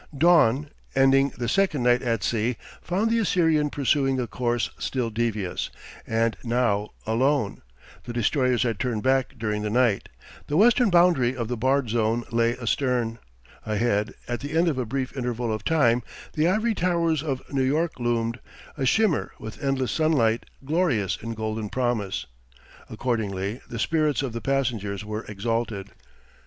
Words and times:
Dawn, 0.17 0.71
ending 0.95 1.31
the 1.37 1.47
second 1.47 1.83
night 1.83 2.01
at 2.01 2.23
sea, 2.23 2.57
found 2.81 3.11
the 3.11 3.19
Assyrian 3.19 3.69
pursuing 3.69 4.19
a 4.19 4.25
course 4.25 4.71
still 4.79 5.11
devious, 5.11 5.69
and 6.07 6.35
now 6.43 6.89
alone; 7.05 7.61
the 8.05 8.11
destroyers 8.11 8.63
had 8.63 8.79
turned 8.79 9.03
back 9.03 9.35
during 9.37 9.61
the 9.61 9.69
night. 9.69 10.09
The 10.47 10.57
western 10.57 10.89
boundary 10.89 11.35
of 11.37 11.49
the 11.49 11.55
barred 11.55 11.89
zone 11.89 12.23
lay 12.31 12.57
astern. 12.57 13.19
Ahead, 13.63 14.15
at 14.27 14.39
the 14.39 14.57
end 14.57 14.67
of 14.67 14.79
a 14.79 14.87
brief 14.87 15.15
interval 15.15 15.53
of 15.53 15.63
time, 15.63 16.01
the 16.33 16.47
ivory 16.47 16.73
towers 16.73 17.21
of 17.21 17.43
New 17.53 17.61
York 17.61 17.99
loomed, 17.99 18.39
a 18.75 18.87
shimmer 18.87 19.33
with 19.37 19.63
endless 19.63 19.91
sunlight, 19.91 20.47
glorious 20.65 21.15
in 21.21 21.35
golden 21.35 21.69
promise. 21.69 22.25
Accordingly, 22.89 23.61
the 23.69 23.77
spirits 23.77 24.23
of 24.23 24.33
the 24.33 24.41
passengers 24.41 25.05
were 25.05 25.25
exalted. 25.25 25.91